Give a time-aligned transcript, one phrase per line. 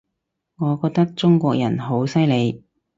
[0.57, 2.63] 我覺得中國人好犀利